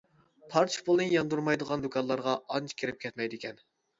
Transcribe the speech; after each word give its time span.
پارچە 0.53 0.79
پۇلنى 0.87 1.05
ياندۇرمايدىغان 1.15 1.85
دۇكانلارغا 1.85 2.35
ئانچە 2.55 2.79
كىرىپ 2.83 2.99
كەتمەيدىكەن. 3.05 3.63